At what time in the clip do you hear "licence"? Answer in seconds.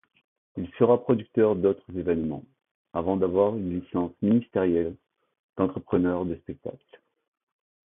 3.81-4.13